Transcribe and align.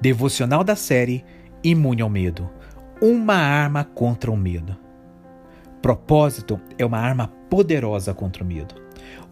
Devocional 0.00 0.62
da 0.62 0.76
série 0.76 1.24
Imune 1.62 2.02
ao 2.02 2.08
Medo 2.08 2.48
Uma 3.02 3.34
arma 3.34 3.82
contra 3.82 4.30
o 4.30 4.36
medo. 4.36 4.76
Propósito 5.82 6.60
é 6.78 6.86
uma 6.86 6.98
arma 6.98 7.26
poderosa 7.50 8.14
contra 8.14 8.44
o 8.44 8.46
medo. 8.46 8.76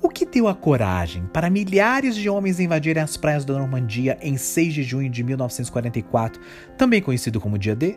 O 0.02 0.08
que 0.08 0.26
deu 0.26 0.48
a 0.48 0.54
coragem 0.56 1.24
para 1.32 1.48
milhares 1.48 2.16
de 2.16 2.28
homens 2.28 2.58
invadirem 2.58 3.00
as 3.00 3.16
praias 3.16 3.44
da 3.44 3.54
Normandia 3.54 4.18
em 4.20 4.36
6 4.36 4.74
de 4.74 4.82
junho 4.82 5.08
de 5.08 5.22
1944, 5.22 6.40
também 6.76 7.00
conhecido 7.00 7.40
como 7.40 7.58
Dia 7.58 7.76
D? 7.76 7.96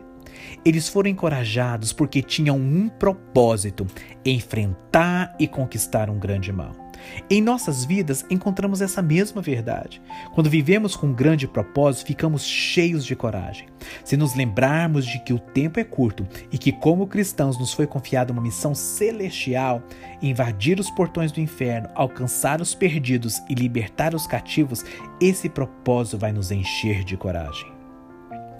Eles 0.64 0.88
foram 0.88 1.10
encorajados 1.10 1.92
porque 1.92 2.22
tinham 2.22 2.56
um 2.56 2.88
propósito: 2.88 3.84
enfrentar 4.24 5.34
e 5.40 5.48
conquistar 5.48 6.08
um 6.08 6.20
grande 6.20 6.52
mal. 6.52 6.89
Em 7.28 7.40
nossas 7.40 7.84
vidas 7.84 8.24
encontramos 8.30 8.80
essa 8.80 9.02
mesma 9.02 9.40
verdade. 9.40 10.00
Quando 10.34 10.50
vivemos 10.50 10.96
com 10.96 11.08
um 11.08 11.12
grande 11.12 11.46
propósito, 11.46 12.06
ficamos 12.06 12.44
cheios 12.44 13.04
de 13.04 13.16
coragem. 13.16 13.68
Se 14.04 14.16
nos 14.16 14.34
lembrarmos 14.34 15.06
de 15.06 15.18
que 15.20 15.32
o 15.32 15.38
tempo 15.38 15.80
é 15.80 15.84
curto 15.84 16.26
e 16.52 16.58
que, 16.58 16.72
como 16.72 17.06
cristãos, 17.06 17.58
nos 17.58 17.72
foi 17.72 17.86
confiada 17.86 18.32
uma 18.32 18.42
missão 18.42 18.74
celestial 18.74 19.82
invadir 20.22 20.78
os 20.78 20.90
portões 20.90 21.32
do 21.32 21.40
inferno, 21.40 21.88
alcançar 21.94 22.60
os 22.60 22.74
perdidos 22.74 23.40
e 23.48 23.54
libertar 23.54 24.14
os 24.14 24.26
cativos, 24.26 24.84
esse 25.20 25.48
propósito 25.48 26.18
vai 26.18 26.32
nos 26.32 26.50
encher 26.50 27.04
de 27.04 27.16
coragem. 27.16 27.70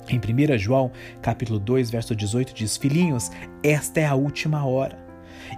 Em 0.09 0.19
1 0.19 0.59
João, 0.59 0.91
capítulo 1.23 1.61
2, 1.61 1.91
verso 1.91 2.17
18 2.17 2.53
diz: 2.53 2.77
Filhinhos, 2.77 3.31
esta 3.63 4.01
é 4.01 4.07
a 4.07 4.15
última 4.15 4.65
hora. 4.65 5.10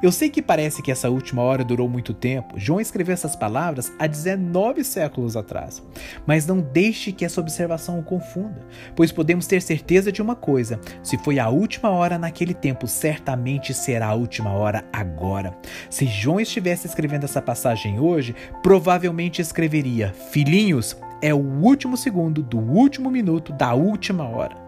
Eu 0.03 0.13
sei 0.13 0.31
que 0.31 0.43
parece 0.43 0.83
que 0.83 0.91
essa 0.91 1.11
última 1.11 1.43
hora 1.43 1.65
durou 1.65 1.89
muito 1.89 2.15
tempo. 2.15 2.59
João 2.59 2.81
escreveu 2.81 3.13
essas 3.13 3.37
palavras 3.37 3.93
há 3.99 4.07
19 4.07 4.85
séculos 4.85 5.37
atrás. 5.37 5.83
Mas 6.27 6.47
não 6.47 6.61
deixe 6.61 7.13
que 7.13 7.25
essa 7.25 7.41
observação 7.41 7.99
o 7.99 8.03
confunda, 8.03 8.67
pois 8.95 9.13
podemos 9.13 9.47
ter 9.47 9.61
certeza 9.63 10.13
de 10.13 10.23
uma 10.23 10.35
coisa: 10.35 10.81
se 11.03 11.19
foi 11.19 11.39
a 11.39 11.49
última 11.49 11.91
hora 11.91 12.19
naquele 12.19 12.55
tempo, 12.55 12.87
certamente 12.87 13.75
será 13.75 14.09
a 14.09 14.15
última 14.15 14.51
hora 14.51 14.85
agora. 14.93 15.57
Se 15.91 16.07
João 16.07 16.41
estivesse 16.41 16.87
escrevendo 16.87 17.25
essa 17.25 17.43
passagem 17.43 17.99
hoje, 17.99 18.35
provavelmente 18.63 19.43
escreveria: 19.43 20.13
Filhinhos, 20.31 20.97
é 21.21 21.33
o 21.33 21.39
último 21.39 21.97
segundo 21.97 22.43
do 22.43 22.59
último 22.59 23.11
minuto 23.11 23.53
da 23.53 23.73
última 23.75 24.29
hora. 24.29 24.62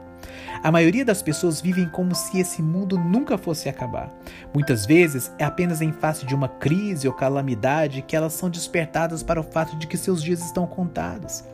A 0.62 0.70
maioria 0.70 1.05
das 1.05 1.22
pessoas 1.22 1.60
vivem 1.60 1.88
como 1.88 2.14
se 2.14 2.38
esse 2.38 2.62
mundo 2.62 2.98
nunca 2.98 3.36
fosse 3.36 3.69
acabar. 3.69 4.12
Muitas 4.52 4.86
vezes 4.86 5.33
é 5.38 5.44
apenas 5.44 5.83
em 5.83 5.92
face 5.92 6.24
de 6.24 6.34
uma 6.34 6.48
crise 6.48 7.06
ou 7.06 7.14
calamidade 7.14 8.02
que 8.02 8.16
elas 8.16 8.33
são 8.33 8.48
despertadas 8.48 9.22
para 9.22 9.41
o 9.41 9.44
fato 9.44 9.77
de 9.77 9.86
que 9.86 9.96
seus 9.96 10.22
dias 10.22 10.44
estão 10.44 10.66
contados. 10.66 11.44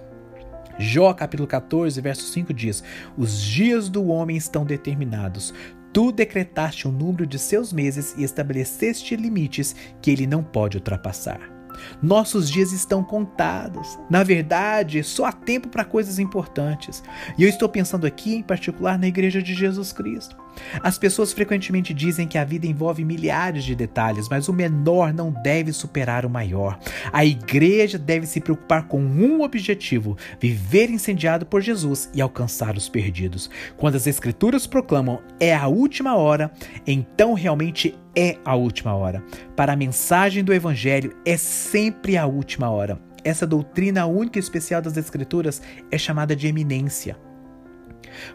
Jó 0.78 1.12
capítulo 1.12 1.46
14, 1.46 2.00
verso 2.00 2.24
5 2.24 2.54
diz: 2.54 2.82
Os 3.16 3.40
dias 3.40 3.88
do 3.88 4.06
homem 4.06 4.36
estão 4.36 4.64
determinados. 4.64 5.52
Tu 5.92 6.12
decretaste 6.12 6.86
o 6.86 6.92
número 6.92 7.26
de 7.26 7.38
seus 7.38 7.72
meses 7.72 8.14
e 8.16 8.22
estabeleceste 8.22 9.16
limites 9.16 9.74
que 10.00 10.10
ele 10.10 10.26
não 10.26 10.42
pode 10.42 10.76
ultrapassar. 10.76 11.59
Nossos 12.02 12.50
dias 12.50 12.72
estão 12.72 13.02
contados. 13.02 13.98
Na 14.08 14.22
verdade, 14.22 15.02
só 15.02 15.26
há 15.26 15.32
tempo 15.32 15.68
para 15.68 15.84
coisas 15.84 16.18
importantes. 16.18 17.02
E 17.38 17.42
eu 17.42 17.48
estou 17.48 17.68
pensando 17.68 18.06
aqui, 18.06 18.34
em 18.34 18.42
particular, 18.42 18.98
na 18.98 19.06
Igreja 19.06 19.42
de 19.42 19.54
Jesus 19.54 19.92
Cristo. 19.92 20.36
As 20.82 20.98
pessoas 20.98 21.32
frequentemente 21.32 21.92
dizem 21.94 22.26
que 22.26 22.38
a 22.38 22.44
vida 22.44 22.66
envolve 22.66 23.04
milhares 23.04 23.64
de 23.64 23.74
detalhes, 23.74 24.28
mas 24.28 24.48
o 24.48 24.52
menor 24.52 25.12
não 25.12 25.30
deve 25.30 25.72
superar 25.72 26.24
o 26.24 26.30
maior. 26.30 26.78
A 27.12 27.24
igreja 27.24 27.98
deve 27.98 28.26
se 28.26 28.40
preocupar 28.40 28.86
com 28.86 29.00
um 29.00 29.42
objetivo: 29.42 30.16
viver 30.40 30.90
incendiado 30.90 31.46
por 31.46 31.60
Jesus 31.60 32.10
e 32.14 32.20
alcançar 32.20 32.76
os 32.76 32.88
perdidos. 32.88 33.50
Quando 33.76 33.96
as 33.96 34.06
Escrituras 34.06 34.66
proclamam 34.66 35.20
é 35.38 35.54
a 35.54 35.66
última 35.66 36.16
hora, 36.16 36.50
então 36.86 37.34
realmente 37.34 37.94
é 38.16 38.36
a 38.44 38.54
última 38.54 38.94
hora. 38.94 39.22
Para 39.56 39.72
a 39.72 39.76
mensagem 39.76 40.42
do 40.42 40.52
Evangelho, 40.52 41.16
é 41.24 41.36
sempre 41.36 42.16
a 42.16 42.26
última 42.26 42.70
hora. 42.70 43.00
Essa 43.22 43.46
doutrina 43.46 44.06
única 44.06 44.38
e 44.38 44.40
especial 44.40 44.80
das 44.80 44.96
Escrituras 44.96 45.60
é 45.90 45.98
chamada 45.98 46.34
de 46.34 46.46
eminência. 46.46 47.16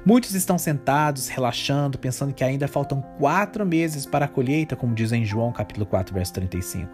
Muitos 0.05 0.33
estão 0.33 0.57
sentados, 0.57 1.27
relaxando, 1.27 1.97
pensando 1.97 2.33
que 2.33 2.43
ainda 2.43 2.67
faltam 2.67 3.01
quatro 3.19 3.65
meses 3.65 4.05
para 4.05 4.25
a 4.25 4.27
colheita, 4.27 4.75
como 4.75 4.95
diz 4.95 5.11
em 5.11 5.25
João 5.25 5.51
capítulo 5.51 5.85
4, 5.85 6.13
verso 6.13 6.33
35. 6.33 6.89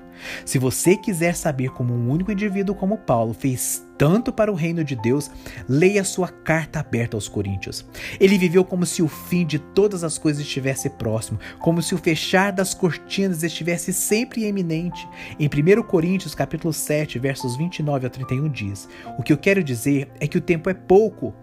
Se 0.46 0.60
você 0.60 0.96
quiser 0.96 1.36
saber 1.36 1.72
como 1.72 1.94
um 1.94 2.10
único 2.10 2.32
indivíduo 2.32 2.76
como 2.76 2.98
Paulo 2.98 3.34
fez 3.34 3.86
tanto 4.02 4.34
para 4.34 4.52
o 4.52 4.56
reino 4.56 4.84
de 4.84 4.96
Deus, 4.96 5.30
leia 5.70 6.04
sua 6.04 6.28
carta 6.28 6.80
aberta 6.80 7.16
aos 7.16 7.28
Coríntios. 7.28 7.86
Ele 8.20 8.36
viveu 8.36 8.66
como 8.66 8.84
se 8.84 9.04
o 9.04 9.08
fim 9.08 9.46
de 9.46 9.60
todas 9.60 10.04
as 10.04 10.18
coisas 10.18 10.42
estivesse 10.42 10.90
próximo, 10.90 11.38
como 11.60 11.84
se 11.84 11.94
o 11.94 12.00
fechar 12.00 12.52
das 12.52 12.74
cortinas 12.74 13.44
estivesse 13.44 13.94
sempre 13.94 14.48
iminente. 14.48 15.08
Em 15.40 15.48
1 15.48 15.84
Coríntios, 15.84 16.34
capítulo 16.34 16.74
7, 16.74 17.20
versos 17.20 17.56
29 17.56 18.08
a 18.08 18.10
31 18.10 18.50
diz: 18.50 18.90
"O 19.20 19.22
que 19.22 19.32
eu 19.32 19.38
quero 19.38 19.64
dizer 19.64 20.10
é 20.20 20.28
que 20.28 20.40
o 20.40 20.42
tempo 20.42 20.68
é 20.68 20.74
pouco 20.74 21.36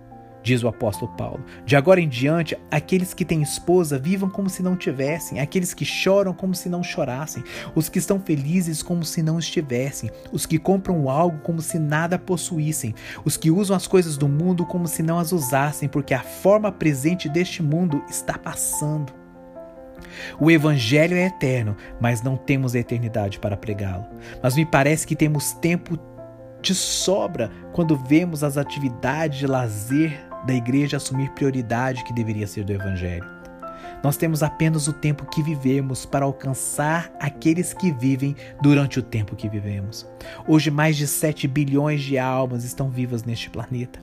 diz 0.48 0.62
o 0.62 0.68
apóstolo 0.68 1.12
Paulo. 1.12 1.44
De 1.66 1.76
agora 1.76 2.00
em 2.00 2.08
diante, 2.08 2.56
aqueles 2.70 3.12
que 3.12 3.24
têm 3.24 3.42
esposa 3.42 3.98
vivam 3.98 4.30
como 4.30 4.48
se 4.48 4.62
não 4.62 4.76
tivessem, 4.76 5.40
aqueles 5.40 5.74
que 5.74 5.84
choram 5.84 6.32
como 6.32 6.54
se 6.54 6.70
não 6.70 6.82
chorassem, 6.82 7.44
os 7.74 7.88
que 7.90 7.98
estão 7.98 8.18
felizes 8.18 8.82
como 8.82 9.04
se 9.04 9.22
não 9.22 9.38
estivessem, 9.38 10.10
os 10.32 10.46
que 10.46 10.58
compram 10.58 11.10
algo 11.10 11.38
como 11.40 11.60
se 11.60 11.78
nada 11.78 12.18
possuíssem, 12.18 12.94
os 13.24 13.36
que 13.36 13.50
usam 13.50 13.76
as 13.76 13.86
coisas 13.86 14.16
do 14.16 14.26
mundo 14.26 14.64
como 14.64 14.88
se 14.88 15.02
não 15.02 15.18
as 15.18 15.32
usassem, 15.32 15.88
porque 15.88 16.14
a 16.14 16.22
forma 16.22 16.72
presente 16.72 17.28
deste 17.28 17.62
mundo 17.62 18.02
está 18.08 18.38
passando. 18.38 19.12
O 20.40 20.50
Evangelho 20.50 21.16
é 21.16 21.26
eterno, 21.26 21.76
mas 22.00 22.22
não 22.22 22.36
temos 22.36 22.74
a 22.74 22.78
eternidade 22.78 23.38
para 23.38 23.56
pregá-lo. 23.56 24.06
Mas 24.42 24.56
me 24.56 24.64
parece 24.64 25.06
que 25.06 25.14
temos 25.14 25.52
tempo 25.52 25.98
de 26.62 26.74
sobra 26.74 27.50
quando 27.72 27.96
vemos 27.96 28.42
as 28.42 28.56
atividades 28.56 29.38
de 29.38 29.46
lazer 29.46 30.27
da 30.46 30.54
igreja 30.54 30.96
assumir 30.96 31.30
prioridade 31.30 32.04
que 32.04 32.12
deveria 32.12 32.46
ser 32.46 32.64
do 32.64 32.72
Evangelho. 32.72 33.38
Nós 34.02 34.16
temos 34.16 34.42
apenas 34.42 34.86
o 34.86 34.92
tempo 34.92 35.26
que 35.26 35.42
vivemos 35.42 36.06
para 36.06 36.24
alcançar 36.24 37.12
aqueles 37.18 37.74
que 37.74 37.90
vivem 37.90 38.36
durante 38.62 38.98
o 38.98 39.02
tempo 39.02 39.34
que 39.34 39.48
vivemos. 39.48 40.06
Hoje, 40.46 40.70
mais 40.70 40.96
de 40.96 41.06
7 41.06 41.48
bilhões 41.48 42.02
de 42.02 42.16
almas 42.16 42.64
estão 42.64 42.90
vivas 42.90 43.24
neste 43.24 43.50
planeta. 43.50 43.98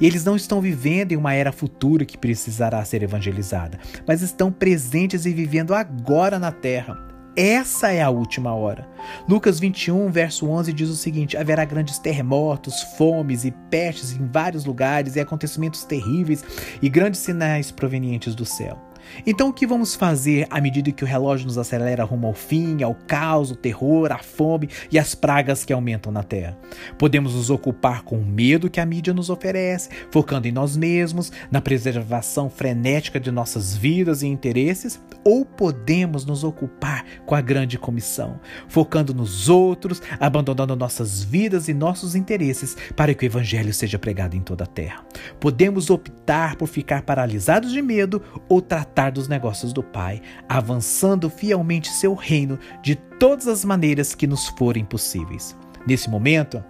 E 0.00 0.06
eles 0.06 0.24
não 0.24 0.36
estão 0.36 0.60
vivendo 0.60 1.12
em 1.12 1.16
uma 1.16 1.34
era 1.34 1.52
futura 1.52 2.04
que 2.04 2.18
precisará 2.18 2.84
ser 2.84 3.02
evangelizada, 3.02 3.78
mas 4.06 4.22
estão 4.22 4.50
presentes 4.52 5.24
e 5.24 5.32
vivendo 5.32 5.74
agora 5.74 6.38
na 6.38 6.52
Terra. 6.52 7.07
Essa 7.40 7.92
é 7.92 8.02
a 8.02 8.10
última 8.10 8.52
hora. 8.52 8.84
Lucas 9.28 9.60
21, 9.60 10.10
verso 10.10 10.50
11 10.50 10.72
diz 10.72 10.88
o 10.88 10.96
seguinte: 10.96 11.36
Haverá 11.36 11.64
grandes 11.64 11.96
terremotos, 11.96 12.82
fomes 12.96 13.44
e 13.44 13.52
pestes 13.52 14.10
em 14.10 14.26
vários 14.26 14.64
lugares, 14.64 15.14
e 15.14 15.20
acontecimentos 15.20 15.84
terríveis 15.84 16.44
e 16.82 16.88
grandes 16.88 17.20
sinais 17.20 17.70
provenientes 17.70 18.34
do 18.34 18.44
céu. 18.44 18.87
Então, 19.26 19.48
o 19.48 19.52
que 19.52 19.66
vamos 19.66 19.94
fazer 19.94 20.46
à 20.50 20.60
medida 20.60 20.92
que 20.92 21.04
o 21.04 21.06
relógio 21.06 21.46
nos 21.46 21.58
acelera 21.58 22.04
rumo 22.04 22.26
ao 22.26 22.34
fim, 22.34 22.82
ao 22.82 22.94
caos, 22.94 23.50
o 23.50 23.56
terror, 23.56 24.12
a 24.12 24.18
fome 24.18 24.68
e 24.90 24.98
as 24.98 25.14
pragas 25.14 25.64
que 25.64 25.72
aumentam 25.72 26.12
na 26.12 26.22
Terra? 26.22 26.58
Podemos 26.98 27.34
nos 27.34 27.50
ocupar 27.50 28.02
com 28.02 28.16
o 28.16 28.24
medo 28.24 28.70
que 28.70 28.80
a 28.80 28.86
mídia 28.86 29.14
nos 29.14 29.30
oferece, 29.30 29.90
focando 30.10 30.48
em 30.48 30.52
nós 30.52 30.76
mesmos, 30.76 31.32
na 31.50 31.60
preservação 31.60 32.50
frenética 32.50 33.18
de 33.18 33.30
nossas 33.30 33.76
vidas 33.76 34.22
e 34.22 34.26
interesses, 34.26 35.00
ou 35.24 35.44
podemos 35.44 36.24
nos 36.24 36.44
ocupar 36.44 37.04
com 37.26 37.34
a 37.34 37.40
grande 37.40 37.78
comissão, 37.78 38.40
focando 38.68 39.14
nos 39.14 39.48
outros, 39.48 40.02
abandonando 40.18 40.76
nossas 40.76 41.22
vidas 41.22 41.68
e 41.68 41.74
nossos 41.74 42.14
interesses 42.14 42.76
para 42.96 43.14
que 43.14 43.24
o 43.24 43.26
evangelho 43.26 43.72
seja 43.72 43.98
pregado 43.98 44.36
em 44.36 44.40
toda 44.40 44.64
a 44.64 44.66
terra. 44.66 45.04
Podemos 45.40 45.90
optar 45.90 46.56
por 46.56 46.66
ficar 46.66 47.02
paralisados 47.02 47.72
de 47.72 47.82
medo 47.82 48.22
ou 48.48 48.60
tratar 48.60 48.97
tratar 48.98 49.12
dos 49.12 49.28
negócios 49.28 49.72
do 49.72 49.80
Pai, 49.80 50.20
avançando 50.48 51.30
fielmente 51.30 51.88
seu 51.88 52.14
reino 52.14 52.58
de 52.82 52.96
todas 52.96 53.46
as 53.46 53.64
maneiras 53.64 54.12
que 54.12 54.26
nos 54.26 54.48
forem 54.48 54.84
possíveis. 54.84 55.56
Nesse 55.86 56.10
momento, 56.10 56.64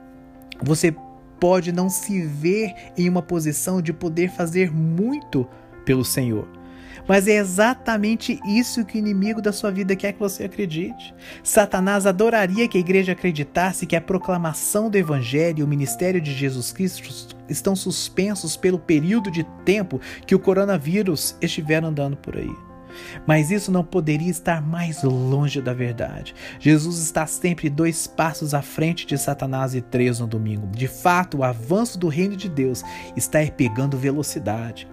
você 0.62 0.94
pode 1.40 1.72
não 1.72 1.88
se 1.88 2.20
ver 2.20 2.75
em 2.98 3.08
uma 3.08 3.22
posição 3.22 3.80
de 3.80 3.94
poder 3.94 4.28
fazer 4.28 4.70
muito 4.70 5.48
pelo 5.86 6.04
Senhor, 6.04 6.46
mas 7.08 7.26
é 7.26 7.38
exatamente 7.38 8.38
isso 8.46 8.84
que 8.84 8.98
o 8.98 9.00
inimigo 9.00 9.40
da 9.40 9.50
sua 9.50 9.70
vida 9.70 9.96
quer 9.96 10.12
que 10.12 10.19
você 10.19 10.44
acredite. 10.44 11.14
Satanás 11.42 12.04
adoraria 12.04 12.69
que 12.69 12.76
a 12.76 12.80
igreja 12.80 13.12
acreditasse 13.12 13.86
que 13.86 13.96
a 13.96 14.02
proclamação 14.02 14.90
do 14.90 14.98
evangelho 14.98 15.60
e 15.60 15.62
o 15.62 15.69
ministério 15.69 16.20
de 16.20 16.34
Jesus 16.34 16.72
Cristo 16.72 17.38
estão 17.48 17.74
suspensos 17.74 18.56
pelo 18.56 18.78
período 18.78 19.30
de 19.30 19.44
tempo 19.64 20.00
que 20.26 20.34
o 20.34 20.38
coronavírus 20.38 21.36
estiver 21.40 21.84
andando 21.84 22.16
por 22.16 22.36
aí. 22.36 22.68
Mas 23.26 23.50
isso 23.50 23.70
não 23.70 23.84
poderia 23.84 24.30
estar 24.30 24.62
mais 24.62 25.02
longe 25.02 25.60
da 25.60 25.72
verdade. 25.72 26.34
Jesus 26.58 26.98
está 26.98 27.26
sempre 27.26 27.68
dois 27.68 28.06
passos 28.06 28.54
à 28.54 28.62
frente 28.62 29.06
de 29.06 29.16
Satanás 29.18 29.74
e 29.74 29.80
três 29.80 30.18
no 30.20 30.26
domingo. 30.26 30.66
De 30.68 30.88
fato, 30.88 31.38
o 31.38 31.44
avanço 31.44 31.98
do 31.98 32.08
reino 32.08 32.36
de 32.36 32.48
Deus 32.48 32.82
está 33.16 33.38
pegando 33.56 33.96
velocidade. 33.96 34.88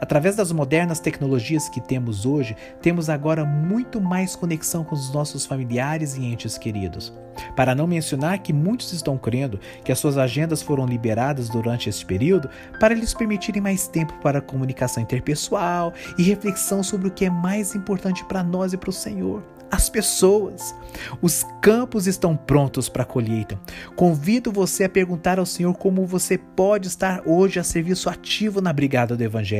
Através 0.00 0.36
das 0.36 0.52
modernas 0.52 1.00
tecnologias 1.00 1.68
que 1.68 1.80
temos 1.80 2.24
hoje, 2.26 2.56
temos 2.80 3.08
agora 3.08 3.44
muito 3.44 4.00
mais 4.00 4.36
conexão 4.36 4.84
com 4.84 4.94
os 4.94 5.12
nossos 5.12 5.46
familiares 5.46 6.16
e 6.16 6.24
entes 6.24 6.58
queridos. 6.58 7.12
Para 7.54 7.74
não 7.74 7.86
mencionar 7.86 8.38
que 8.40 8.52
muitos 8.52 8.92
estão 8.92 9.16
crendo 9.16 9.60
que 9.84 9.92
as 9.92 9.98
suas 9.98 10.18
agendas 10.18 10.62
foram 10.62 10.86
liberadas 10.86 11.48
durante 11.48 11.88
esse 11.88 12.04
período 12.04 12.48
para 12.80 12.94
lhes 12.94 13.14
permitirem 13.14 13.62
mais 13.62 13.86
tempo 13.88 14.12
para 14.22 14.40
comunicação 14.40 15.02
interpessoal 15.02 15.92
e 16.16 16.22
reflexão 16.22 16.82
sobre 16.82 17.08
o 17.08 17.12
que 17.12 17.24
é 17.24 17.30
mais 17.30 17.74
importante 17.74 18.24
para 18.24 18.42
nós 18.42 18.72
e 18.72 18.76
para 18.76 18.90
o 18.90 18.92
Senhor 18.92 19.42
as 19.70 19.88
pessoas. 19.88 20.74
Os 21.20 21.44
campos 21.60 22.06
estão 22.06 22.36
prontos 22.36 22.88
para 22.88 23.02
a 23.02 23.06
colheita. 23.06 23.58
Convido 23.94 24.50
você 24.50 24.84
a 24.84 24.88
perguntar 24.88 25.38
ao 25.38 25.46
Senhor 25.46 25.74
como 25.74 26.06
você 26.06 26.38
pode 26.38 26.88
estar 26.88 27.22
hoje 27.26 27.58
a 27.58 27.64
serviço 27.64 28.08
ativo 28.08 28.60
na 28.60 28.72
brigada 28.72 29.16
do 29.16 29.22
Evangelho. 29.22 29.57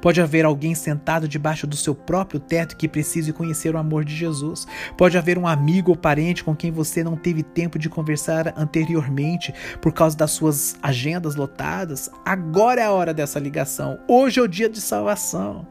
Pode 0.00 0.20
haver 0.20 0.44
alguém 0.44 0.74
sentado 0.74 1.28
debaixo 1.28 1.66
do 1.66 1.76
seu 1.76 1.94
próprio 1.94 2.40
teto 2.40 2.76
que 2.76 2.88
precise 2.88 3.32
conhecer 3.32 3.74
o 3.74 3.78
amor 3.78 4.04
de 4.04 4.14
Jesus. 4.14 4.66
Pode 4.96 5.18
haver 5.18 5.38
um 5.38 5.46
amigo 5.46 5.90
ou 5.90 5.96
parente 5.96 6.44
com 6.44 6.54
quem 6.54 6.70
você 6.70 7.02
não 7.04 7.16
teve 7.16 7.42
tempo 7.42 7.78
de 7.78 7.88
conversar 7.88 8.54
anteriormente 8.56 9.54
por 9.80 9.92
causa 9.92 10.16
das 10.16 10.30
suas 10.30 10.76
agendas 10.82 11.36
lotadas. 11.36 12.10
Agora 12.24 12.80
é 12.80 12.84
a 12.84 12.92
hora 12.92 13.12
dessa 13.12 13.38
ligação. 13.38 13.98
Hoje 14.08 14.40
é 14.40 14.42
o 14.42 14.48
dia 14.48 14.68
de 14.68 14.80
salvação. 14.80 15.66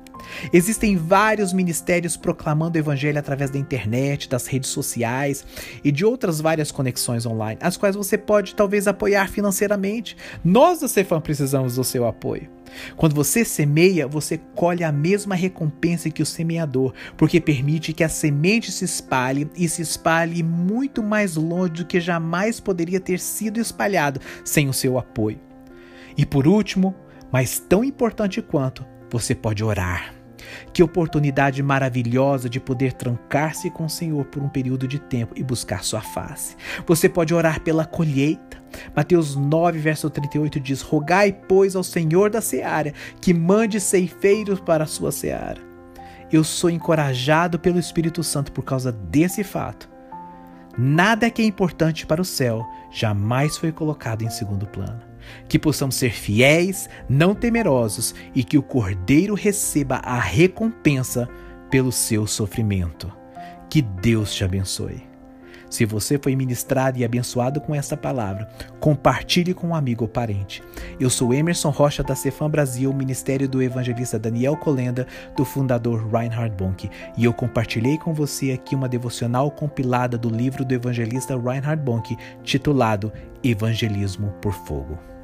Existem 0.52 0.96
vários 0.96 1.54
ministérios 1.54 2.18
proclamando 2.18 2.78
o 2.78 2.82
evangelho 2.82 3.20
através 3.20 3.50
da 3.50 3.60
internet, 3.60 4.30
das 4.30 4.48
redes 4.48 4.70
sociais 4.70 5.46
e 5.84 5.92
de 5.92 6.06
outras 6.06 6.40
várias 6.40 6.72
conexões 6.72 7.26
online, 7.26 7.60
as 7.62 7.78
quais 7.78 7.96
você 7.96 8.18
pode 8.18 8.56
talvez 8.56 8.88
apoiar 8.88 9.30
financeiramente. 9.30 10.16
Nós 10.44 10.80
da 10.80 10.88
Cefam 10.88 11.22
precisamos 11.22 11.76
do 11.76 11.84
seu 11.84 12.06
apoio. 12.06 12.50
Quando 12.96 13.16
você 13.16 13.46
semeia, 13.46 14.08
você 14.08 14.38
colhe 14.54 14.84
a 14.84 14.92
mesma 14.92 15.36
recompensa 15.36 16.10
que 16.10 16.22
o 16.22 16.26
semeador, 16.26 16.94
porque 17.18 17.40
permite 17.40 17.94
que 17.94 18.04
a 18.04 18.10
semente 18.10 18.72
se 18.72 18.86
espalhe 18.86 19.50
e 19.56 19.68
se 19.70 19.82
espalhe 19.82 20.44
muito 20.44 21.02
mais 21.02 21.36
longe 21.36 21.74
do 21.74 21.86
que 21.86 22.00
jamais 22.00 22.60
poderia 22.60 23.00
ter 23.00 23.20
sido 23.20 23.60
espalhado 23.60 24.20
sem 24.44 24.68
o 24.68 24.74
seu 24.74 24.98
apoio. 24.98 25.40
E 26.18 26.26
por 26.26 26.48
último, 26.48 26.96
mas 27.32 27.60
tão 27.60 27.84
importante 27.84 28.42
quanto, 28.42 28.86
você 29.10 29.36
pode 29.36 29.64
orar. 29.64 30.14
Que 30.74 30.84
oportunidade 30.84 31.62
maravilhosa 31.64 32.50
de 32.50 32.60
poder 32.60 32.94
trancar-se 32.94 33.70
com 33.70 33.86
o 33.86 33.90
Senhor 33.90 34.26
por 34.26 34.44
um 34.44 34.50
período 34.50 34.88
de 34.88 35.00
tempo 35.00 35.34
e 35.36 35.44
buscar 35.44 35.84
sua 35.84 36.02
face. 36.02 36.56
Você 36.86 37.10
pode 37.10 37.34
orar 37.34 37.62
pela 37.62 37.86
colheita. 37.86 38.64
Mateus 38.96 39.36
9, 39.36 39.80
verso 39.80 40.10
38 40.10 40.60
diz: 40.60 40.82
Rogai, 40.82 41.32
pois, 41.32 41.76
ao 41.76 41.84
Senhor 41.84 42.30
da 42.30 42.42
seara 42.42 42.94
que 43.22 43.34
mande 43.34 43.80
ceifeiros 43.80 44.60
para 44.60 44.84
a 44.84 44.88
sua 44.88 45.12
seara. 45.12 45.62
Eu 46.32 46.44
sou 46.44 46.70
encorajado 46.70 47.58
pelo 47.58 47.80
Espírito 47.80 48.24
Santo 48.24 48.52
por 48.52 48.64
causa 48.64 48.92
desse 48.92 49.44
fato. 49.44 49.90
Nada 50.78 51.30
que 51.30 51.42
é 51.42 51.46
importante 51.46 52.06
para 52.06 52.22
o 52.22 52.26
céu 52.26 52.66
jamais 52.92 53.58
foi 53.58 53.72
colocado 53.72 54.24
em 54.24 54.30
segundo 54.30 54.68
plano 54.68 55.15
que 55.48 55.60
possamos 55.60 55.96
ser 55.96 56.12
fiéis, 56.12 56.90
não 57.08 57.36
temerosos 57.36 58.16
e 58.34 58.44
que 58.44 58.58
o 58.58 58.64
Cordeiro 58.64 59.34
receba 59.34 59.96
a 59.98 60.20
recompensa 60.20 61.30
pelo 61.70 61.92
seu 61.92 62.26
sofrimento. 62.28 63.12
Que 63.70 63.82
Deus 63.82 64.34
te 64.34 64.44
abençoe. 64.44 65.16
Se 65.70 65.86
você 65.86 66.18
foi 66.18 66.36
ministrado 66.36 66.98
e 66.98 67.04
abençoado 67.04 67.60
com 67.60 67.76
esta 67.76 67.98
palavra, 67.98 68.48
compartilhe 68.80 69.54
com 69.54 69.68
um 69.68 69.76
amigo 69.76 70.06
ou 70.06 70.08
parente. 70.08 70.64
Eu 71.00 71.10
sou 71.10 71.34
Emerson 71.34 71.70
Rocha 71.70 72.04
da 72.04 72.16
Cefam 72.16 72.50
Brasil, 72.50 72.94
Ministério 72.94 73.50
do 73.50 73.62
Evangelista 73.62 74.18
Daniel 74.18 74.56
Colenda, 74.56 75.06
do 75.36 75.44
fundador 75.44 76.08
Reinhard 76.08 76.56
Bonk, 76.56 76.90
e 77.18 77.26
eu 77.26 77.34
compartilhei 77.34 77.98
com 77.98 78.14
você 78.14 78.52
aqui 78.52 78.76
uma 78.76 78.88
devocional 78.88 79.52
compilada 79.52 80.18
do 80.18 80.30
livro 80.30 80.64
do 80.64 80.74
evangelista 80.74 81.38
Reinhard 81.38 81.84
Bonk, 81.84 82.16
titulado 82.44 83.12
Evangelismo 83.44 84.34
por 84.42 84.54
Fogo. 84.54 85.15